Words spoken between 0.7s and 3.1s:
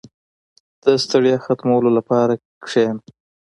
•د ستړیا ختمولو لپاره کښېنه.